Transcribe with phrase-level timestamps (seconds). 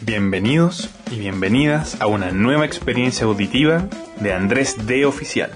[0.00, 3.88] Bienvenidos y bienvenidas a una nueva experiencia auditiva
[4.20, 5.04] de Andrés D.
[5.04, 5.50] Oficial.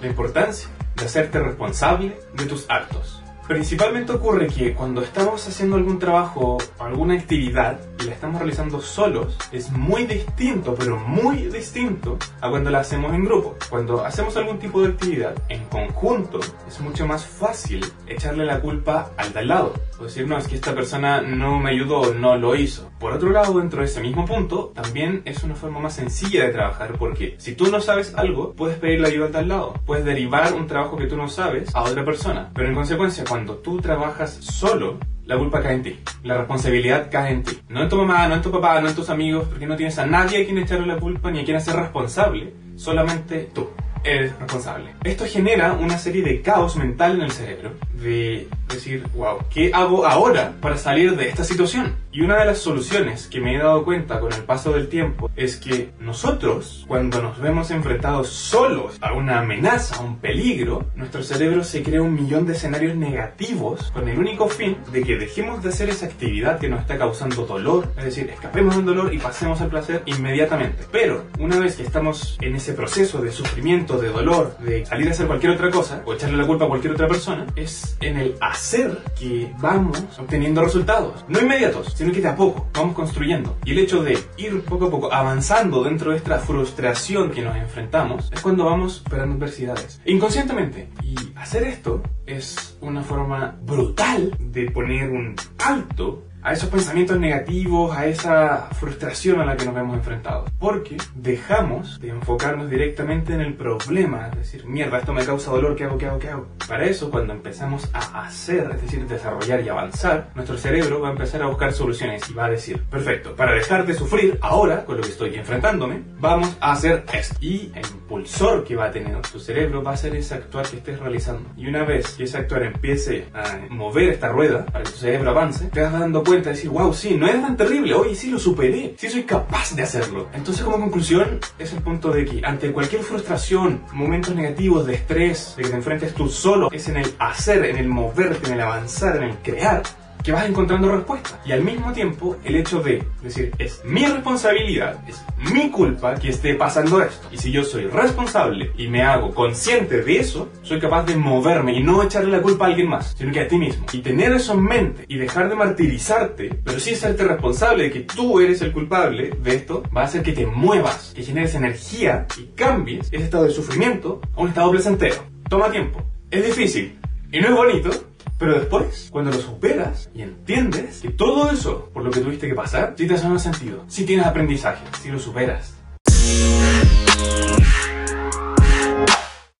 [0.00, 3.22] La importancia de hacerte responsable de tus actos.
[3.46, 9.36] Principalmente ocurre que cuando estamos haciendo algún trabajo o alguna actividad la estamos realizando solos,
[9.52, 13.56] es muy distinto, pero muy distinto a cuando la hacemos en grupo.
[13.68, 19.10] Cuando hacemos algún tipo de actividad en conjunto, es mucho más fácil echarle la culpa
[19.16, 19.74] al de al lado.
[19.98, 22.90] O decir, no, es que esta persona no me ayudó no lo hizo.
[22.98, 26.52] Por otro lado, dentro de ese mismo punto, también es una forma más sencilla de
[26.52, 29.74] trabajar porque si tú no sabes algo, puedes pedir la ayuda al de al lado.
[29.86, 32.50] Puedes derivar un trabajo que tú no sabes a otra persona.
[32.54, 36.00] Pero en consecuencia, cuando tú trabajas solo, la culpa cae en ti.
[36.24, 37.58] La responsabilidad cae en ti.
[37.68, 39.98] No en tu mamá, no en tu papá, no en tus amigos, porque no tienes
[39.98, 42.54] a nadie a quien echarle la culpa ni a quien hacer responsable.
[42.76, 43.68] Solamente tú
[44.04, 44.94] eres responsable.
[45.04, 50.06] Esto genera una serie de caos mental en el cerebro, de decir, wow, ¿qué hago
[50.06, 51.96] ahora para salir de esta situación?
[52.12, 55.30] Y una de las soluciones que me he dado cuenta con el paso del tiempo
[55.36, 61.22] es que nosotros, cuando nos vemos enfrentados solos a una amenaza, a un peligro, nuestro
[61.22, 65.62] cerebro se crea un millón de escenarios negativos con el único fin de que dejemos
[65.62, 69.18] de hacer esa actividad que nos está causando dolor, es decir, escapemos del dolor y
[69.18, 70.84] pasemos al placer inmediatamente.
[70.90, 75.12] Pero una vez que estamos en ese proceso de sufrimiento, de dolor, de salir a
[75.12, 78.34] hacer cualquier otra cosa o echarle la culpa a cualquier otra persona, es en el
[78.40, 81.24] hacer que vamos obteniendo resultados.
[81.28, 83.56] No inmediatos, sino que de a poco vamos construyendo.
[83.64, 87.56] Y el hecho de ir poco a poco avanzando dentro de esta frustración que nos
[87.56, 90.00] enfrentamos es cuando vamos superando adversidades.
[90.04, 90.90] Inconscientemente.
[91.02, 97.96] Y hacer esto es una forma brutal de poner un alto a esos pensamientos negativos,
[97.96, 100.50] a esa frustración a la que nos vemos enfrentados.
[100.58, 105.74] Porque dejamos de enfocarnos directamente en el problema, es decir, mierda, esto me causa dolor,
[105.76, 106.46] ¿qué hago, qué hago, qué hago?
[106.66, 111.12] Para eso, cuando empezamos a hacer, es decir, desarrollar y avanzar, nuestro cerebro va a
[111.12, 114.96] empezar a buscar soluciones y va a decir, perfecto, para dejar de sufrir ahora con
[114.96, 117.36] lo que estoy enfrentándome, vamos a hacer esto.
[117.40, 120.76] Y el impulsor que va a tener tu cerebro va a ser ese actuar que
[120.76, 121.27] estés realizando.
[121.56, 125.30] Y una vez que ese actuar empiece a mover esta rueda para que tu cerebro
[125.30, 128.30] avance, te vas dando cuenta de decir, wow, sí, no era tan terrible, oye, sí
[128.30, 130.28] lo superé, sí soy capaz de hacerlo.
[130.32, 135.54] Entonces, como conclusión, es el punto de que ante cualquier frustración, momentos negativos de estrés,
[135.56, 138.60] de que te enfrentes tú solo, es en el hacer, en el moverte, en el
[138.60, 139.82] avanzar, en el crear,
[140.28, 141.38] que vas encontrando respuestas.
[141.46, 145.24] Y al mismo tiempo, el hecho de decir, es mi responsabilidad, es
[145.54, 147.26] mi culpa que esté pasando esto.
[147.32, 151.72] Y si yo soy responsable y me hago consciente de eso, soy capaz de moverme
[151.72, 153.86] y no echarle la culpa a alguien más, sino que a ti mismo.
[153.90, 158.00] Y tener eso en mente y dejar de martirizarte, pero sí serte responsable de que
[158.00, 162.26] tú eres el culpable de esto, va a hacer que te muevas, que generes energía
[162.36, 165.24] y cambies ese estado de sufrimiento a un estado placentero.
[165.48, 166.02] Toma tiempo.
[166.30, 166.98] Es difícil
[167.32, 167.90] y no es bonito,
[168.38, 172.54] pero después, cuando lo superas y entiendes que todo eso por lo que tuviste que
[172.54, 175.74] pasar, sí te hace más sentido, sí tienes aprendizaje, sí lo superas.